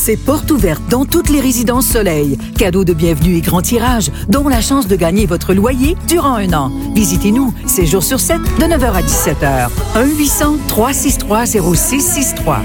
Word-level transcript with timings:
c'est 0.00 0.16
porte 0.16 0.50
ouverte 0.50 0.80
dans 0.88 1.04
toutes 1.04 1.28
les 1.28 1.40
résidences 1.40 1.86
Soleil. 1.86 2.38
Cadeau 2.56 2.84
de 2.84 2.94
bienvenue 2.94 3.36
et 3.36 3.42
grand 3.42 3.60
tirage, 3.60 4.10
dont 4.28 4.48
la 4.48 4.62
chance 4.62 4.86
de 4.86 4.96
gagner 4.96 5.26
votre 5.26 5.52
loyer 5.52 5.94
durant 6.08 6.36
un 6.36 6.50
an. 6.54 6.72
Visitez-nous, 6.94 7.52
7 7.66 7.86
jours 7.86 8.02
sur 8.02 8.18
7, 8.18 8.38
de 8.38 8.64
9h 8.64 8.92
à 8.92 9.02
17h. 9.02 9.68
1-800-363-0663. 10.70 12.60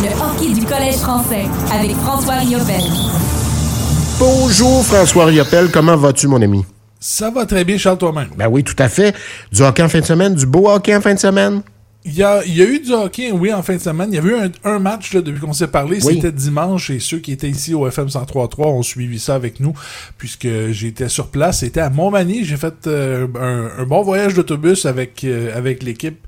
Le 0.00 0.08
hockey 0.08 0.54
du 0.58 0.64
Collège 0.64 0.96
français 0.96 1.44
avec 1.70 1.94
François 1.96 2.36
Riopel. 2.36 2.80
Bonjour 4.18 4.82
François 4.86 5.26
Riopel, 5.26 5.70
comment 5.70 5.96
vas-tu 5.96 6.26
mon 6.26 6.40
ami? 6.40 6.64
Ça 6.98 7.28
va 7.30 7.44
très 7.44 7.64
bien, 7.64 7.76
Charles, 7.76 7.98
toi-même. 7.98 8.30
Ben 8.34 8.48
oui, 8.50 8.64
tout 8.64 8.74
à 8.78 8.88
fait. 8.88 9.14
Du 9.52 9.62
hockey 9.62 9.82
en 9.82 9.90
fin 9.90 10.00
de 10.00 10.06
semaine, 10.06 10.34
du 10.34 10.46
beau 10.46 10.70
hockey 10.70 10.96
en 10.96 11.02
fin 11.02 11.12
de 11.12 11.18
semaine? 11.18 11.60
Il 12.10 12.14
y, 12.14 12.22
a, 12.22 12.42
il 12.44 12.56
y 12.56 12.62
a 12.62 12.64
eu 12.64 12.80
du 12.80 12.92
hockey, 12.92 13.30
oui, 13.32 13.52
en 13.52 13.62
fin 13.62 13.74
de 13.76 13.80
semaine. 13.80 14.08
Il 14.10 14.14
y 14.16 14.18
avait 14.18 14.30
eu 14.30 14.34
un, 14.36 14.50
un 14.64 14.78
match 14.78 15.12
là, 15.12 15.20
depuis 15.20 15.40
qu'on 15.40 15.52
s'est 15.52 15.68
parlé. 15.68 15.98
Oui. 16.04 16.14
C'était 16.14 16.32
dimanche 16.32 16.88
et 16.90 17.00
ceux 17.00 17.18
qui 17.18 17.32
étaient 17.32 17.50
ici 17.50 17.74
au 17.74 17.86
FM 17.86 18.06
103.3 18.06 18.66
ont 18.68 18.82
suivi 18.82 19.18
ça 19.18 19.34
avec 19.34 19.60
nous 19.60 19.74
puisque 20.16 20.48
j'étais 20.70 21.08
sur 21.08 21.28
place. 21.28 21.60
C'était 21.60 21.80
à 21.80 21.90
Montmagny. 21.90 22.44
J'ai 22.44 22.56
fait 22.56 22.86
euh, 22.86 23.26
un, 23.38 23.82
un 23.82 23.84
bon 23.84 24.02
voyage 24.02 24.34
d'autobus 24.34 24.86
avec, 24.86 25.22
euh, 25.24 25.56
avec 25.56 25.82
l'équipe 25.82 26.18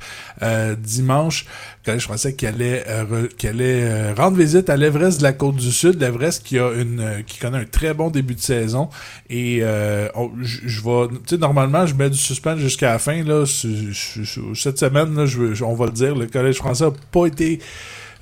euh, 0.43 0.75
dimanche. 0.77 1.47
Quand 1.87 1.99
je 1.99 2.07
pensais 2.09 2.35
qu'elle 2.35 2.57
allait, 2.57 2.85
euh, 2.89 3.05
re- 3.05 3.29
qu'elle 3.37 3.55
allait 3.63 4.13
rendre 4.13 4.37
visite 4.37 4.69
à 4.69 4.77
l'Everest 4.77 5.19
de 5.19 5.23
la 5.23 5.33
Côte-du-Sud. 5.33 5.99
L'Everest 5.99 6.43
qui 6.45 6.59
a 6.59 6.73
une 6.73 7.25
qui 7.27 7.39
connaît 7.39 7.57
un 7.59 7.65
très 7.65 7.95
bon 7.95 8.11
début 8.11 8.35
de 8.35 8.41
saison. 8.41 8.91
Et 9.31 9.61
euh, 9.63 10.09
je 10.43 10.81
vais. 10.83 11.09
Tu 11.09 11.17
sais, 11.27 11.37
normalement, 11.39 11.87
je 11.87 11.95
mets 11.95 12.11
du 12.11 12.19
suspense 12.19 12.59
jusqu'à 12.59 12.91
la 12.93 12.99
fin. 12.99 13.23
Là, 13.25 13.47
Ce- 13.47 13.93
ce- 13.95 14.25
ce- 14.25 14.41
cette 14.55 14.79
semaine, 14.79 15.15
là, 15.17 15.25
je 15.25 15.39
veux- 15.39 15.55
je- 15.55 15.65
on 15.71 15.75
va 15.75 15.87
le 15.87 15.93
dire, 15.93 16.15
le 16.15 16.27
Collège 16.27 16.57
français 16.57 16.85
n'a 16.85 16.93
pas 17.13 17.27
été. 17.27 17.61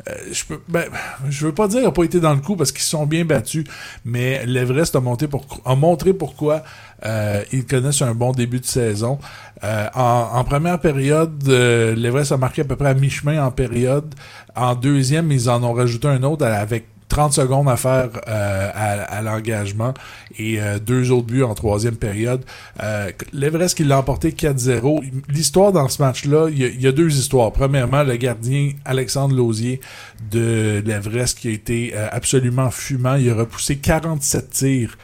euh, 0.08 0.12
je 0.32 0.44
peux 0.44 0.60
ben, 0.68 0.84
je 1.28 1.46
veux 1.46 1.54
pas 1.54 1.66
dire 1.68 1.82
n'a 1.82 1.90
pas 1.90 2.04
été 2.04 2.20
dans 2.20 2.32
le 2.34 2.40
coup 2.40 2.56
parce 2.56 2.72
qu'ils 2.72 2.82
sont 2.82 3.06
bien 3.06 3.24
battus, 3.24 3.64
mais 4.04 4.44
l'Everest 4.46 4.94
a 4.96 5.00
montré 5.00 6.12
pourquoi 6.12 6.62
euh, 7.04 7.42
ils 7.52 7.66
connaissent 7.66 8.02
un 8.02 8.14
bon 8.14 8.32
début 8.32 8.60
de 8.60 8.66
saison. 8.66 9.18
Euh, 9.64 9.88
en, 9.94 10.30
en 10.34 10.44
première 10.44 10.78
période, 10.80 11.42
l'Everest 11.46 12.32
a 12.32 12.36
marqué 12.36 12.62
à 12.62 12.64
peu 12.64 12.76
près 12.76 12.90
à 12.90 12.94
mi-chemin 12.94 13.44
en 13.44 13.50
période. 13.50 14.14
En 14.54 14.74
deuxième, 14.74 15.30
ils 15.32 15.48
en 15.50 15.62
ont 15.62 15.72
rajouté 15.72 16.08
un 16.08 16.22
autre 16.22 16.44
avec 16.46 16.86
30 17.18 17.32
secondes 17.32 17.68
à 17.68 17.76
faire 17.76 18.10
euh, 18.28 18.70
à, 18.72 18.90
à 19.18 19.22
l'engagement 19.22 19.92
et 20.38 20.60
euh, 20.60 20.78
deux 20.78 21.10
autres 21.10 21.26
buts 21.26 21.42
en 21.42 21.52
troisième 21.54 21.96
période. 21.96 22.44
Euh, 22.80 23.10
L'Everest 23.32 23.76
qui 23.76 23.82
l'a 23.82 23.98
emporté 23.98 24.30
4-0. 24.30 25.02
L'histoire 25.28 25.72
dans 25.72 25.88
ce 25.88 26.00
match-là, 26.00 26.46
il 26.48 26.58
y, 26.58 26.82
y 26.82 26.86
a 26.86 26.92
deux 26.92 27.12
histoires. 27.18 27.50
Premièrement, 27.52 28.04
le 28.04 28.14
gardien 28.14 28.70
Alexandre 28.84 29.34
Lausier 29.34 29.80
de 30.30 30.80
l'Everest 30.86 31.40
qui 31.40 31.48
a 31.48 31.50
été 31.50 31.92
euh, 31.96 32.06
absolument 32.12 32.70
fumant. 32.70 33.16
Il 33.16 33.28
a 33.30 33.34
repoussé 33.34 33.78
47 33.78 34.50
tirs. 34.50 34.96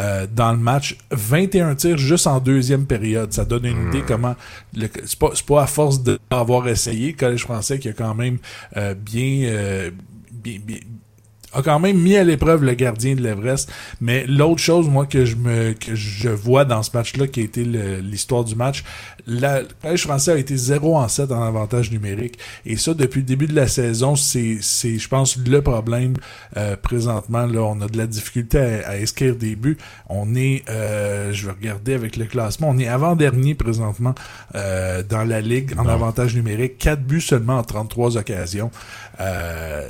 euh, 0.00 0.26
dans 0.34 0.50
le 0.50 0.58
match, 0.58 0.96
21 1.12 1.76
tirs 1.76 1.98
juste 1.98 2.26
en 2.26 2.40
deuxième 2.40 2.86
période. 2.86 3.32
Ça 3.32 3.44
donne 3.44 3.66
une 3.66 3.88
idée 3.90 4.02
comment 4.04 4.34
c'est 4.74 5.18
pas, 5.20 5.30
pas 5.46 5.62
à 5.62 5.66
force 5.68 6.00
d'avoir 6.02 6.66
essayé 6.66 7.12
le 7.12 7.16
Collège 7.16 7.42
français 7.42 7.78
qui 7.78 7.88
a 7.88 7.92
quand 7.92 8.14
même 8.16 8.38
euh, 8.76 8.94
bien, 8.94 9.42
euh, 9.44 9.90
bien, 10.32 10.58
bien- 10.64 10.78
a 11.52 11.62
quand 11.62 11.78
même 11.78 11.98
mis 11.98 12.16
à 12.16 12.24
l'épreuve 12.24 12.64
le 12.64 12.74
gardien 12.74 13.14
de 13.14 13.22
l'Everest. 13.22 13.70
Mais 14.00 14.26
l'autre 14.26 14.60
chose, 14.60 14.88
moi, 14.88 15.06
que 15.06 15.24
je 15.24 15.36
me 15.36 15.72
que 15.72 15.94
je 15.94 16.28
vois 16.28 16.64
dans 16.64 16.82
ce 16.82 16.90
match-là, 16.94 17.26
qui 17.26 17.40
a 17.40 17.42
été 17.44 17.64
l'histoire 17.64 18.44
du 18.44 18.54
match, 18.54 18.84
la, 19.26 19.62
le 19.62 19.68
Collège 19.82 20.02
français 20.02 20.32
a 20.32 20.36
été 20.36 20.56
0 20.56 20.96
en 20.96 21.08
7 21.08 21.32
en 21.32 21.42
avantage 21.42 21.90
numérique. 21.90 22.38
Et 22.64 22.76
ça, 22.76 22.94
depuis 22.94 23.20
le 23.20 23.26
début 23.26 23.46
de 23.46 23.54
la 23.54 23.68
saison, 23.68 24.16
c'est, 24.16 24.58
c'est 24.60 24.98
je 24.98 25.08
pense, 25.08 25.36
le 25.36 25.62
problème 25.62 26.14
euh, 26.56 26.76
présentement. 26.76 27.46
Là, 27.46 27.62
on 27.62 27.80
a 27.80 27.86
de 27.86 27.98
la 27.98 28.06
difficulté 28.06 28.58
à, 28.58 28.90
à 28.90 28.94
inscrire 28.94 29.36
des 29.36 29.56
buts. 29.56 29.78
On 30.08 30.34
est, 30.34 30.62
euh, 30.68 31.32
je 31.32 31.46
vais 31.46 31.52
regarder 31.52 31.94
avec 31.94 32.16
le 32.16 32.24
classement, 32.26 32.68
on 32.70 32.78
est 32.78 32.88
avant-dernier 32.88 33.54
présentement 33.54 34.14
euh, 34.54 35.02
dans 35.02 35.24
la 35.24 35.40
Ligue 35.40 35.72
en 35.78 35.86
avantage 35.86 36.34
numérique. 36.34 36.78
4 36.78 37.02
buts 37.02 37.20
seulement 37.20 37.58
en 37.58 37.62
33 37.62 38.16
occasions. 38.16 38.70
Euh, 39.20 39.88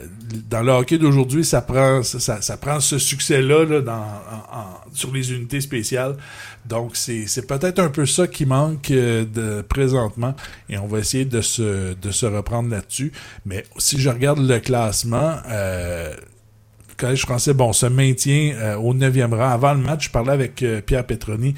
dans 0.48 0.62
le 0.62 0.72
hockey 0.72 0.98
d'aujourd'hui, 0.98 1.44
ça 1.50 1.60
prend 1.62 2.02
ça, 2.02 2.40
ça- 2.40 2.56
prend 2.56 2.80
ce 2.80 2.98
succès-là 2.98 3.64
là, 3.64 3.80
dans, 3.80 3.92
en- 3.92 4.58
en- 4.58 4.80
sur 4.94 5.12
les 5.12 5.32
unités 5.32 5.60
spéciales. 5.60 6.16
Donc, 6.64 6.96
c'est 6.96 7.26
c'est 7.26 7.46
peut-être 7.46 7.78
un 7.78 7.88
peu 7.88 8.06
ça 8.06 8.26
qui 8.26 8.46
manque 8.46 8.90
euh, 8.90 9.24
de 9.24 9.62
présentement. 9.62 10.34
Et 10.68 10.78
on 10.78 10.86
va 10.86 10.98
essayer 11.00 11.24
de 11.24 11.40
se, 11.40 11.94
de 11.94 12.10
se 12.10 12.26
reprendre 12.26 12.70
là-dessus. 12.70 13.12
Mais 13.46 13.64
si 13.78 14.00
je 14.00 14.08
regarde 14.08 14.38
le 14.38 14.58
classement, 14.60 15.36
euh, 15.48 16.14
le 16.88 16.94
Collège 16.96 17.22
français, 17.22 17.54
bon, 17.54 17.72
se 17.72 17.86
maintient 17.86 18.52
euh, 18.56 18.76
au 18.76 18.94
9e 18.94 19.34
rang. 19.34 19.48
Avant 19.50 19.72
le 19.74 19.80
match, 19.80 20.06
je 20.06 20.10
parlais 20.10 20.32
avec 20.32 20.62
euh, 20.62 20.80
Pierre 20.80 21.06
Petroni. 21.06 21.54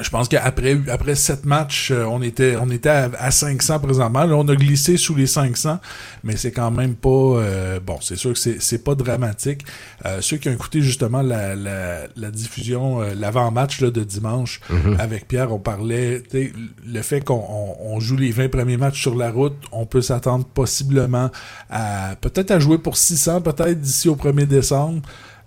Je 0.00 0.10
pense 0.10 0.28
qu'après 0.28 0.78
après 0.88 1.14
sept 1.14 1.44
matchs, 1.44 1.90
euh, 1.90 2.04
on 2.04 2.22
était 2.22 2.56
on 2.60 2.70
était 2.70 2.88
à, 2.88 3.10
à 3.18 3.30
500 3.30 3.80
présentement. 3.80 4.24
Là, 4.24 4.36
on 4.36 4.46
a 4.48 4.54
glissé 4.54 4.96
sous 4.96 5.14
les 5.14 5.26
500, 5.26 5.78
mais 6.24 6.36
c'est 6.36 6.52
quand 6.52 6.70
même 6.70 6.94
pas 6.94 7.08
euh, 7.08 7.80
bon. 7.80 7.98
C'est 8.00 8.16
sûr 8.16 8.32
que 8.32 8.38
c'est 8.38 8.60
c'est 8.60 8.84
pas 8.84 8.94
dramatique. 8.94 9.64
Euh, 10.06 10.20
ceux 10.20 10.36
qui 10.36 10.48
ont 10.48 10.52
écouté 10.52 10.80
justement 10.80 11.22
la, 11.22 11.54
la, 11.54 12.06
la 12.16 12.30
diffusion, 12.30 13.00
euh, 13.02 13.14
l'avant-match 13.14 13.80
de 13.80 14.04
dimanche 14.04 14.60
avec 14.98 15.26
Pierre, 15.28 15.52
on 15.52 15.58
parlait 15.58 16.22
le 16.32 17.02
fait 17.02 17.22
qu'on 17.24 17.34
on, 17.48 17.76
on 17.94 18.00
joue 18.00 18.16
les 18.16 18.30
20 18.30 18.48
premiers 18.50 18.76
matchs 18.76 19.00
sur 19.00 19.14
la 19.14 19.30
route, 19.30 19.56
on 19.72 19.86
peut 19.86 20.02
s'attendre 20.02 20.44
possiblement 20.44 21.30
à 21.70 22.14
peut-être 22.20 22.50
à 22.50 22.58
jouer 22.58 22.78
pour 22.78 22.96
600 22.96 23.40
peut-être 23.42 23.80
d'ici 23.80 24.08
au 24.08 24.16
1er 24.16 24.46
décembre. 24.46 25.02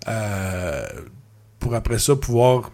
Euh, 0.08 0.86
pour 1.58 1.74
après 1.74 1.98
ça 1.98 2.14
pouvoir 2.14 2.70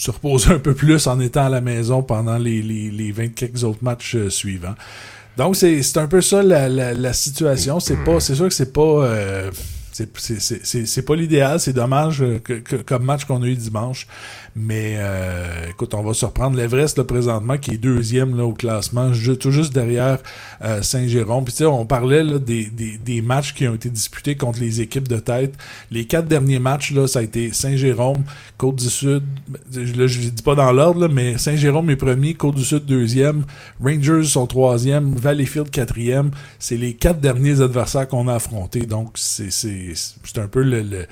se 0.00 0.10
reposer 0.10 0.50
un 0.52 0.58
peu 0.58 0.72
plus 0.72 1.06
en 1.06 1.20
étant 1.20 1.44
à 1.44 1.48
la 1.50 1.60
maison 1.60 2.02
pendant 2.02 2.38
les, 2.38 2.62
les, 2.62 2.90
les 2.90 3.12
20 3.12 3.34
quelques 3.34 3.64
autres 3.64 3.82
matchs 3.82 4.14
euh, 4.16 4.30
suivants. 4.30 4.74
Donc, 5.36 5.56
c'est 5.56 5.82
c'est 5.82 5.98
un 5.98 6.06
peu 6.06 6.22
ça 6.22 6.42
la, 6.42 6.70
la, 6.70 6.94
la 6.94 7.12
situation. 7.12 7.80
C'est 7.80 8.02
pas, 8.02 8.18
c'est 8.18 8.34
sûr 8.34 8.48
que 8.48 8.54
c'est 8.54 8.72
pas, 8.72 8.80
euh, 8.80 9.50
c'est- 10.16 11.02
pas 11.02 11.16
l'idéal. 11.16 11.60
C'est 11.60 11.72
dommage 11.72 12.22
euh, 12.22 12.38
que, 12.38 12.54
que- 12.54 12.76
comme 12.76 13.04
match 13.04 13.24
qu'on 13.24 13.42
a 13.42 13.46
eu 13.46 13.54
dimanche. 13.56 14.06
Mais 14.56 14.96
euh, 14.98 15.66
écoute, 15.70 15.94
on 15.94 16.02
va 16.02 16.12
se 16.12 16.24
reprendre 16.24 16.56
l'Everest 16.56 16.98
là, 16.98 17.04
présentement, 17.04 17.56
qui 17.56 17.72
est 17.72 17.78
deuxième 17.78 18.36
là, 18.36 18.44
au 18.44 18.52
classement, 18.52 19.12
ju- 19.12 19.36
tout 19.38 19.52
juste 19.52 19.72
derrière 19.72 20.18
euh, 20.62 20.82
Saint-Jérôme. 20.82 21.44
Puis 21.44 21.52
tu 21.52 21.58
sais, 21.58 21.66
on 21.66 21.86
parlait 21.86 22.24
là, 22.24 22.38
des, 22.38 22.64
des, 22.66 22.98
des 22.98 23.22
matchs 23.22 23.54
qui 23.54 23.68
ont 23.68 23.74
été 23.74 23.88
disputés 23.90 24.34
contre 24.36 24.58
les 24.60 24.80
équipes 24.80 25.06
de 25.08 25.18
tête. 25.18 25.54
Les 25.92 26.04
quatre 26.04 26.26
derniers 26.26 26.58
matchs, 26.58 26.92
là, 26.92 27.06
ça 27.06 27.20
a 27.20 27.22
été 27.22 27.52
Saint-Jérôme, 27.52 28.24
Côte-du-Sud. 28.58 29.22
Là, 29.74 30.06
je 30.08 30.20
ne 30.20 30.28
dis 30.30 30.42
pas 30.42 30.56
dans 30.56 30.72
l'ordre, 30.72 31.08
mais 31.08 31.38
Saint-Jérôme 31.38 31.88
est 31.90 31.96
premier, 31.96 32.34
Côte-du-Sud 32.34 32.84
deuxième, 32.86 33.44
Rangers 33.80 34.24
sont 34.24 34.46
troisième, 34.48 35.14
Valleyfield 35.14 35.70
quatrième. 35.70 36.30
C'est 36.58 36.76
les 36.76 36.94
quatre 36.94 37.20
derniers 37.20 37.60
adversaires 37.60 38.08
qu'on 38.08 38.26
a 38.26 38.34
affrontés. 38.34 38.80
Donc, 38.86 39.12
c'est 39.14 39.50
c'est- 39.94 40.38
un 40.38 40.48
peu 40.48 40.62
le... 40.62 41.06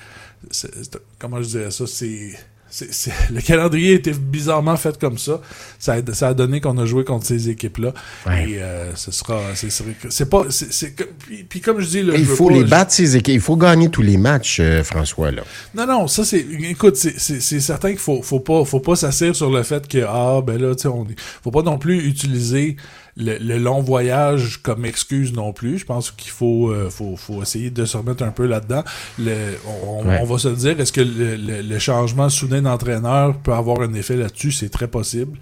comment 1.17 1.41
je 1.41 1.47
dirais 1.47 1.71
ça? 1.71 1.85
C'est... 1.87 2.31
le 3.33 3.41
calendrier 3.41 3.93
était 3.95 4.13
bizarrement 4.13 4.77
fait 4.77 4.95
comme 4.99 5.17
ça. 5.17 5.41
Ça 5.79 5.93
a, 5.93 6.13
ça 6.13 6.27
a 6.27 6.33
donné 6.35 6.61
qu'on 6.61 6.77
a 6.77 6.85
joué 6.85 7.03
contre 7.03 7.25
ces 7.25 7.49
équipes-là. 7.49 7.95
Ouais. 8.27 8.51
Et 8.51 8.61
euh, 8.61 8.95
ce 8.95 9.11
sera. 9.11 9.41
C'est 9.55 10.29
pas. 10.29 10.43
c'est- 10.51 10.93
puis, 11.17 11.43
puis 11.49 11.61
comme 11.61 11.79
je 11.81 11.87
dis, 11.87 12.03
là, 12.03 12.13
Il 12.15 12.25
je 12.25 12.31
faut 12.31 12.51
les 12.51 12.63
battre, 12.63 12.91
ces 12.91 13.15
équipes. 13.15 13.33
Il 13.33 13.41
faut 13.41 13.57
gagner 13.57 13.89
tous 13.89 14.03
les 14.03 14.17
matchs, 14.17 14.59
euh, 14.59 14.83
François. 14.83 15.31
Là. 15.31 15.41
non, 15.73 15.87
non, 15.87 16.07
ça 16.07 16.23
c'est. 16.23 16.45
Écoute, 16.61 16.95
c'est- 16.95 17.39
certain 17.59 17.89
qu'il 17.89 17.97
faut, 17.97 18.21
faut 18.21 18.39
pas, 18.39 18.63
faut 18.65 18.79
pas 18.81 18.95
s'asseoir 18.95 19.35
sur 19.35 19.49
le 19.49 19.63
fait 19.63 19.87
que 19.87 20.05
ah 20.07 20.41
ben 20.45 20.61
là, 20.61 20.75
tu 20.75 20.83
sais, 20.83 20.87
on 20.89 21.07
faut 21.43 21.49
pas 21.51 21.63
non 21.63 21.79
plus 21.79 22.05
utiliser 22.07 22.77
le, 23.19 23.37
le 23.37 23.57
long 23.57 23.81
voyage 23.81 24.59
comme 24.63 24.85
excuse 24.85 25.33
non 25.33 25.51
plus. 25.53 25.77
Je 25.79 25.85
pense 25.85 26.09
qu'il 26.11 26.31
faut, 26.31 26.69
euh, 26.71 26.89
faut, 26.89 27.15
faut 27.17 27.41
essayer 27.43 27.69
de 27.69 27.85
se 27.85 27.97
remettre 27.97 28.23
un 28.23 28.31
peu 28.31 28.45
là-dedans. 28.47 28.83
Le- 29.19 29.33
On, 29.85 30.05
Ouais. 30.07 30.19
on 30.21 30.25
va 30.25 30.37
se 30.37 30.47
dire, 30.47 30.79
est-ce 30.79 30.93
que 30.93 31.01
le, 31.01 31.35
le- 31.35 31.61
le 31.61 31.79
changement 31.79 32.29
soudain 32.29 32.61
d'entraîneur 32.61 33.35
peut 33.37 33.53
avoir 33.53 33.81
un 33.81 33.93
effet 33.93 34.15
là-dessus? 34.15 34.51
C'est 34.53 34.69
très 34.69 34.87
possible. 34.87 35.37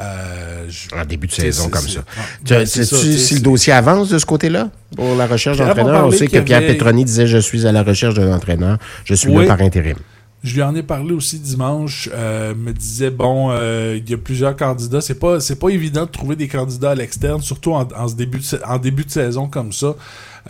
Euh, 0.00 0.64
je- 0.68 0.88
En 0.96 1.04
début 1.04 1.26
de 1.26 1.32
saison 1.32 1.68
comme 1.68 1.86
ça. 1.86 2.00
ah, 2.16 2.20
Tu- 2.44 2.54
ben, 2.54 2.66
ça, 2.66 2.80
tu 2.80 2.86
sais, 2.86 3.16
si 3.18 3.34
le 3.34 3.40
dossier 3.40 3.72
avance 3.72 4.08
de 4.08 4.18
ce 4.18 4.24
côté-là 4.26 4.70
pour 4.96 5.14
la 5.14 5.26
recherche 5.26 5.58
d'entraîneur? 5.58 6.06
On 6.06 6.10
sait 6.10 6.28
que 6.28 6.38
Pierre 6.38 6.60
Petroni 6.66 7.04
disait 7.04 7.26
Je 7.26 7.38
suis 7.38 7.66
à 7.66 7.72
la 7.72 7.82
recherche 7.82 8.14
d'un 8.14 8.32
entraîneur. 8.34 8.78
Je 9.04 9.14
suis 9.14 9.28
Oui. 9.30 9.42
là 9.46 9.54
par 9.54 9.60
intérim. 9.64 9.96
Je 10.42 10.54
lui 10.54 10.62
en 10.62 10.74
ai 10.74 10.82
parlé 10.82 11.12
aussi 11.12 11.38
dimanche. 11.38 12.08
Euh, 12.12 12.54
me 12.54 12.72
disait 12.72 13.10
bon, 13.10 13.50
euh, 13.50 13.96
il 13.96 14.10
y 14.10 14.14
a 14.14 14.18
plusieurs 14.18 14.56
candidats. 14.56 15.00
C'est 15.00 15.18
pas 15.18 15.38
c'est 15.40 15.58
pas 15.58 15.68
évident 15.68 16.04
de 16.04 16.10
trouver 16.10 16.34
des 16.34 16.48
candidats 16.48 16.90
à 16.90 16.94
l'externe, 16.94 17.40
surtout 17.40 17.72
en, 17.72 17.86
en 17.96 18.08
ce 18.08 18.14
début 18.14 18.38
de, 18.38 18.64
en 18.66 18.78
début 18.78 19.04
de 19.04 19.10
saison 19.10 19.46
comme 19.48 19.72
ça. 19.72 19.94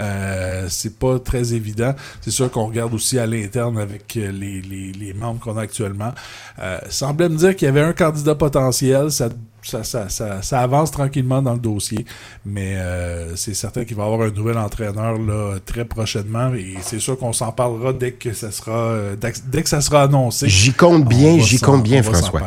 Euh, 0.00 0.66
c'est 0.70 0.98
pas 0.98 1.18
très 1.18 1.52
évident. 1.52 1.94
C'est 2.22 2.30
sûr 2.30 2.50
qu'on 2.50 2.66
regarde 2.66 2.94
aussi 2.94 3.18
à 3.18 3.26
l'interne 3.26 3.78
avec 3.78 4.14
les, 4.14 4.32
les, 4.62 4.92
les 4.92 5.12
membres 5.12 5.40
qu'on 5.40 5.58
a 5.58 5.62
actuellement. 5.62 6.12
Euh, 6.58 6.78
semblait 6.88 7.28
me 7.28 7.36
dire 7.36 7.54
qu'il 7.54 7.66
y 7.66 7.68
avait 7.68 7.82
un 7.82 7.92
candidat 7.92 8.34
potentiel. 8.34 9.10
Ça 9.10 9.28
ça, 9.62 9.84
ça, 9.84 10.08
ça, 10.08 10.42
ça, 10.42 10.60
avance 10.60 10.90
tranquillement 10.90 11.42
dans 11.42 11.54
le 11.54 11.58
dossier, 11.58 12.04
mais 12.44 12.76
euh, 12.76 13.36
c'est 13.36 13.54
certain 13.54 13.84
qu'il 13.84 13.96
va 13.96 14.04
y 14.04 14.06
avoir 14.06 14.28
un 14.28 14.30
nouvel 14.30 14.58
entraîneur 14.58 15.18
là, 15.18 15.58
très 15.64 15.84
prochainement 15.84 16.52
et 16.54 16.76
c'est 16.82 16.98
sûr 16.98 17.18
qu'on 17.18 17.32
s'en 17.32 17.52
parlera 17.52 17.92
dès 17.92 18.12
que 18.12 18.32
ça 18.32 18.50
sera 18.50 18.72
euh, 18.72 19.16
dès 19.16 19.62
que 19.62 19.68
ça 19.68 19.80
sera 19.80 20.02
annoncé. 20.02 20.48
J'y 20.48 20.72
compte 20.72 21.06
bien, 21.06 21.38
j'y 21.38 21.60
compte 21.60 21.82
bien, 21.82 22.02
François. 22.02 22.42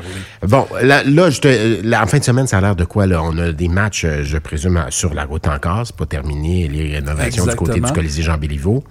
Bon, 0.45 0.65
là, 0.81 1.03
là, 1.03 1.29
je 1.29 1.41
te, 1.41 1.95
en 1.95 2.07
fin 2.07 2.19
de 2.19 2.23
semaine, 2.23 2.47
ça 2.47 2.57
a 2.57 2.61
l'air 2.61 2.75
de 2.75 2.85
quoi 2.85 3.07
là? 3.07 3.23
On 3.23 3.37
a 3.37 3.51
des 3.51 3.67
matchs, 3.67 4.05
euh, 4.05 4.23
je 4.23 4.37
présume, 4.37 4.83
sur 4.89 5.13
la 5.13 5.25
route 5.25 5.47
encore, 5.47 5.85
c'est 5.85 5.95
pas 5.95 6.05
terminé, 6.05 6.67
les 6.67 6.95
rénovations 6.95 7.45
du 7.45 7.55
côté 7.55 7.79
du 7.79 7.91
Colisée 7.91 8.23
Jean 8.23 8.37
Béliveau. 8.37 8.83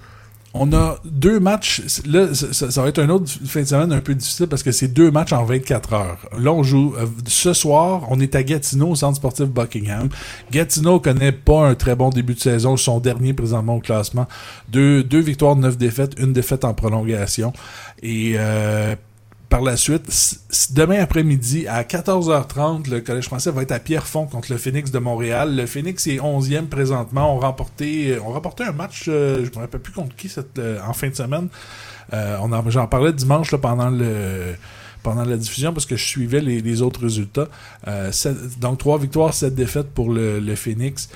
On 0.56 0.72
a 0.72 0.98
deux 1.04 1.40
matchs. 1.40 1.82
Là, 2.06 2.32
ça, 2.32 2.80
va 2.80 2.88
être 2.88 3.00
un 3.00 3.08
autre 3.08 3.28
fin 3.44 3.62
de 3.62 3.66
semaine 3.66 3.92
un 3.92 4.00
peu 4.00 4.14
difficile 4.14 4.46
parce 4.46 4.62
que 4.62 4.70
c'est 4.70 4.86
deux 4.86 5.10
matchs 5.10 5.32
en 5.32 5.44
24 5.44 5.92
heures. 5.94 6.18
Là, 6.38 6.52
on 6.52 6.62
joue 6.62 6.94
euh, 6.96 7.06
ce 7.26 7.52
soir. 7.52 8.06
On 8.10 8.20
est 8.20 8.36
à 8.36 8.44
Gatineau, 8.44 8.90
au 8.90 8.94
centre 8.94 9.16
sportif 9.16 9.46
Buckingham. 9.46 10.08
Gatineau 10.52 11.00
connaît 11.00 11.32
pas 11.32 11.66
un 11.66 11.74
très 11.74 11.96
bon 11.96 12.10
début 12.10 12.34
de 12.34 12.40
saison. 12.40 12.76
Son 12.76 13.00
dernier 13.00 13.32
présentement 13.32 13.76
au 13.76 13.80
classement. 13.80 14.28
Deux, 14.68 15.02
deux 15.02 15.18
victoires, 15.18 15.56
neuf 15.56 15.76
défaites, 15.76 16.12
une 16.18 16.32
défaite 16.32 16.64
en 16.64 16.72
prolongation. 16.72 17.52
Et 18.04 18.34
euh, 18.36 18.94
par 19.54 19.62
la 19.62 19.76
suite, 19.76 20.36
demain 20.72 20.98
après-midi, 21.00 21.68
à 21.68 21.84
14h30, 21.84 22.90
le 22.90 23.00
Collège 23.00 23.26
français 23.26 23.52
va 23.52 23.62
être 23.62 23.70
à 23.70 23.78
Pierrefonds 23.78 24.26
contre 24.26 24.50
le 24.50 24.58
Phoenix 24.58 24.90
de 24.90 24.98
Montréal. 24.98 25.54
Le 25.54 25.64
Phoenix 25.66 26.08
est 26.08 26.16
11e 26.16 26.66
présentement. 26.66 27.36
On 27.36 27.38
remporté, 27.38 28.18
on 28.18 28.32
remporté 28.32 28.64
un 28.64 28.72
match, 28.72 29.04
euh, 29.06 29.44
je 29.44 29.50
ne 29.50 29.54
me 29.54 29.60
rappelle 29.60 29.80
plus 29.80 29.92
contre 29.92 30.16
qui 30.16 30.28
cette, 30.28 30.58
euh, 30.58 30.80
en 30.84 30.92
fin 30.92 31.08
de 31.08 31.14
semaine. 31.14 31.46
Euh, 32.12 32.36
J'en 32.66 32.88
parlais 32.88 33.12
dimanche 33.12 33.52
là, 33.52 33.58
pendant 33.58 33.90
le 33.90 34.56
pendant 35.04 35.24
la 35.24 35.36
diffusion 35.36 35.72
parce 35.72 35.86
que 35.86 35.94
je 35.94 36.04
suivais 36.04 36.40
les, 36.40 36.82
autres 36.82 37.02
résultats. 37.02 37.48
Euh, 37.86 38.10
donc 38.60 38.78
trois 38.78 38.98
victoires, 38.98 39.32
sept 39.32 39.54
défaites 39.54 39.90
pour 39.90 40.10
le, 40.10 40.40
le 40.40 40.56
Phoenix. 40.56 41.08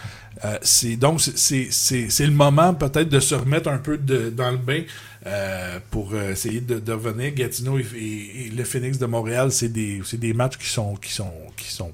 Euh, 0.45 0.57
c'est 0.63 0.97
donc 0.97 1.21
c'est 1.21 2.27
le 2.27 2.31
moment 2.31 2.73
peut-être 2.75 3.09
de 3.09 3.19
se 3.19 3.35
remettre 3.35 3.69
un 3.69 3.79
peu 3.79 3.99
de, 3.99 4.31
dans 4.31 4.53
le 4.53 4.59
bain 4.59 4.83
euh, 5.27 5.81
pour 5.91 6.13
euh, 6.13 6.33
essayer 6.33 6.61
de, 6.61 6.79
de, 6.79 6.93
revenir. 6.93 7.35
Gatineau 7.35 7.79
et, 7.79 8.53
le 8.57 8.65
Phoenix 8.65 8.99
de 8.99 9.07
Montréal, 9.07 9.51
c'est 9.51 9.69
des, 9.69 10.01
des 10.13 10.33
matchs 10.35 10.59
qui 10.59 10.69
sont 10.69 10.95
qui 10.95 11.13
sont 11.13 11.33
qui 11.57 11.73
sont 11.73 11.93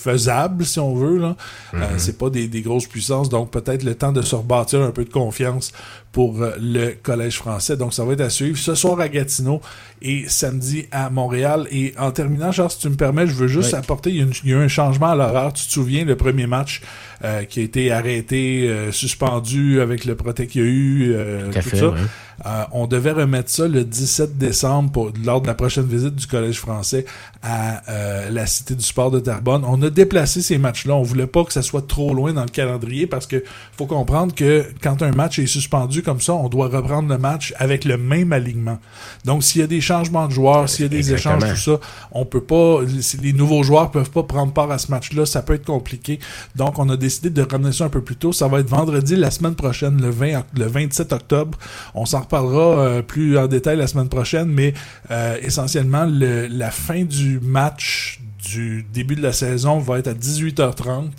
faisables 0.00 0.64
si 0.64 0.78
on 0.78 0.94
veut 0.94 1.18
là. 1.18 1.36
Mm-hmm. 1.72 1.98
c'est 1.98 2.18
pas 2.18 2.30
des, 2.30 2.48
des, 2.48 2.62
grosses 2.62 2.86
puissances, 2.86 3.28
donc 3.28 3.50
peut-être 3.50 3.82
le 3.82 3.94
temps 3.94 4.12
de 4.12 4.22
se 4.22 4.34
rebâtir 4.34 4.80
un 4.80 4.90
peu 4.90 5.04
de 5.04 5.10
confiance 5.10 5.72
pour 6.12 6.36
le 6.60 6.94
collège 7.02 7.36
français. 7.36 7.76
Donc 7.76 7.94
ça 7.94 8.04
va 8.04 8.14
être 8.14 8.20
à 8.20 8.30
suivre 8.30 8.58
ce 8.58 8.74
soir 8.74 8.98
à 9.00 9.08
Gatineau 9.08 9.60
et 10.02 10.24
samedi 10.28 10.86
à 10.90 11.10
Montréal. 11.10 11.66
Et 11.70 11.94
en 11.98 12.10
terminant, 12.10 12.50
Charles, 12.52 12.70
si 12.70 12.78
tu 12.78 12.88
me 12.88 12.96
permets, 12.96 13.26
je 13.26 13.32
veux 13.32 13.48
juste 13.48 13.74
apporter, 13.74 14.10
il 14.10 14.28
y, 14.44 14.54
a 14.54 14.58
un 14.58 14.68
changement 14.68 15.10
à 15.10 15.14
l'horaire. 15.14 15.52
Tu 15.52 15.66
te 15.66 15.72
souviens, 15.72 16.04
le 16.04 16.16
premier 16.16 16.46
match 16.46 16.80
euh, 17.22 17.44
qui 17.44 17.60
a 17.60 17.62
été 17.62 17.92
arrêté, 17.92 18.68
euh, 18.68 18.92
suspendu 18.92 19.80
avec 19.80 20.04
le 20.04 20.16
protect 20.16 20.52
qu'il 20.52 20.62
y 20.62 20.64
a 20.64 20.68
eu, 20.68 21.12
euh, 21.12 21.50
tout 21.52 21.76
ça. 21.76 22.66
on 22.72 22.86
devait 22.86 23.12
remettre 23.12 23.50
ça 23.50 23.68
le 23.68 23.84
17 23.84 24.38
décembre 24.38 24.90
pour, 24.90 25.12
lors 25.24 25.40
de 25.42 25.46
la 25.46 25.54
prochaine 25.54 25.86
visite 25.86 26.16
du 26.16 26.26
Collège 26.26 26.58
français 26.58 27.04
à 27.42 27.82
la 28.30 28.46
Cité 28.46 28.74
du 28.74 28.84
Sport 28.84 29.10
de 29.10 29.20
Terrebonne. 29.20 29.62
On 29.66 29.80
a 29.82 29.89
déplacé 29.90 30.42
ces 30.42 30.58
matchs-là. 30.58 30.94
On 30.94 31.02
voulait 31.02 31.26
pas 31.26 31.44
que 31.44 31.52
ça 31.52 31.62
soit 31.62 31.86
trop 31.86 32.14
loin 32.14 32.32
dans 32.32 32.44
le 32.44 32.48
calendrier 32.48 33.06
parce 33.06 33.26
que 33.26 33.42
faut 33.76 33.86
comprendre 33.86 34.34
que 34.34 34.64
quand 34.82 35.02
un 35.02 35.12
match 35.12 35.38
est 35.38 35.46
suspendu 35.46 36.02
comme 36.02 36.20
ça, 36.20 36.34
on 36.34 36.48
doit 36.48 36.68
reprendre 36.68 37.08
le 37.08 37.18
match 37.18 37.54
avec 37.58 37.84
le 37.84 37.96
même 37.96 38.32
alignement. 38.32 38.78
Donc, 39.24 39.44
s'il 39.44 39.60
y 39.60 39.64
a 39.64 39.66
des 39.66 39.80
changement 39.80 40.26
de 40.26 40.32
joueurs, 40.32 40.68
s'il 40.68 40.84
y 40.84 40.86
a 40.86 40.88
des 40.88 41.12
échanges, 41.12 41.42
tout 41.48 41.56
ça, 41.56 41.80
on 42.12 42.24
peut 42.24 42.42
pas, 42.42 42.80
les 43.22 43.32
nouveaux 43.32 43.62
joueurs 43.62 43.90
peuvent 43.90 44.10
pas 44.10 44.22
prendre 44.22 44.52
part 44.52 44.70
à 44.70 44.78
ce 44.78 44.90
match-là, 44.90 45.26
ça 45.26 45.42
peut 45.42 45.54
être 45.54 45.66
compliqué. 45.66 46.18
Donc, 46.56 46.78
on 46.78 46.88
a 46.90 46.96
décidé 46.96 47.30
de 47.30 47.42
ramener 47.42 47.72
ça 47.72 47.84
un 47.84 47.88
peu 47.88 48.02
plus 48.02 48.16
tôt. 48.16 48.32
Ça 48.32 48.48
va 48.48 48.60
être 48.60 48.68
vendredi 48.68 49.16
la 49.16 49.30
semaine 49.30 49.54
prochaine, 49.54 50.00
le 50.00 50.10
20, 50.10 50.44
le 50.56 50.66
27 50.66 51.12
octobre. 51.12 51.58
On 51.94 52.06
s'en 52.06 52.20
reparlera 52.20 52.78
euh, 52.78 53.02
plus 53.02 53.38
en 53.38 53.46
détail 53.46 53.76
la 53.76 53.86
semaine 53.86 54.08
prochaine, 54.08 54.48
mais 54.48 54.74
euh, 55.10 55.36
essentiellement, 55.42 56.06
la 56.08 56.70
fin 56.70 57.04
du 57.04 57.40
match 57.40 58.20
du 58.42 58.84
début 58.92 59.16
de 59.16 59.22
la 59.22 59.32
saison 59.32 59.78
va 59.78 59.98
être 59.98 60.08
à 60.08 60.14
18h30. 60.14 61.10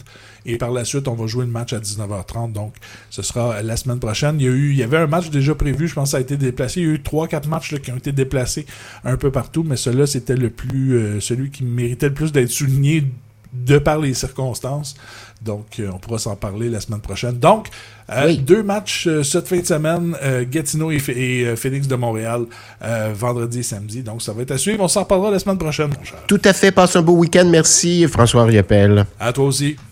Et 0.46 0.58
par 0.58 0.72
la 0.72 0.86
suite, 0.86 1.08
on 1.08 1.14
va 1.14 1.28
jouer 1.28 1.46
le 1.46 1.52
match 1.52 1.72
à 1.74 1.80
19h30. 1.80 2.52
Donc, 2.52 2.74
ce 3.10 3.22
sera 3.22 3.62
la 3.62 3.78
semaine 3.78 4.00
prochaine. 4.00 4.40
Il 4.40 4.46
y, 4.46 4.50
a 4.50 4.52
eu, 4.52 4.72
il 4.72 4.78
y 4.78 4.84
avait 4.84 4.98
un 4.98 5.08
match 5.08 5.30
déjà 5.30 5.54
prévu. 5.54 5.88
Je 5.88 5.94
pense 5.94 6.12
ça 6.12 6.18
a 6.18 6.20
été 6.20 6.36
déplacé. 6.36 6.82
Il 6.82 6.88
y 6.88 6.90
a 6.90 6.94
eu 6.94 6.98
3-4 6.98 7.48
matchs 7.48 7.76
qui 7.80 7.92
ont 7.92 7.98
été 7.98 8.12
déplacés 8.12 8.66
un 9.04 9.18
peu 9.18 9.32
partout. 9.32 9.64
Mais 9.64 9.76
celui-là, 9.76 10.08
c'était 10.08 10.36
le 10.36 10.50
plus, 10.50 10.98
euh, 10.98 11.20
celui 11.20 11.52
qui 11.52 11.64
méritait 11.64 12.08
le 12.08 12.16
plus 12.16 12.32
d'être 12.32 12.50
souligné 12.50 13.06
de 13.54 13.78
par 13.78 14.00
les 14.00 14.14
circonstances. 14.14 14.96
Donc, 15.42 15.80
euh, 15.80 15.90
on 15.94 15.98
pourra 15.98 16.20
s'en 16.20 16.36
parler 16.36 16.70
la 16.70 16.80
semaine 16.80 17.02
prochaine. 17.02 17.40
Donc, 17.40 17.68
euh, 18.12 18.36
deux 18.36 18.62
matchs 18.62 19.10
cette 19.24 19.48
fin 19.48 19.60
de 19.60 19.66
semaine, 19.66 20.16
Gatineau 20.52 20.92
et, 20.92 21.56
Phoenix 21.56 21.88
de 21.88 21.96
Montréal, 21.96 22.46
vendredi 23.14 23.60
et 23.60 23.64
samedi. 23.64 24.04
Donc, 24.04 24.22
ça 24.22 24.34
va 24.34 24.44
être 24.44 24.52
à 24.52 24.58
suivre. 24.58 24.84
On 24.84 24.88
s'en 24.88 25.06
parlera 25.06 25.32
la 25.32 25.40
semaine 25.40 25.58
prochaine, 25.58 25.92
mon 25.98 26.04
cher. 26.04 26.20
Tout 26.28 26.42
à 26.46 26.54
fait. 26.54 26.72
Passe 26.72 26.96
un 26.96 27.02
beau 27.02 27.14
week-end. 27.14 27.48
Merci, 27.50 28.08
François 28.08 28.44
Riopel. 28.46 29.06
À 29.20 29.34
toi 29.34 29.46
aussi. 29.46 29.76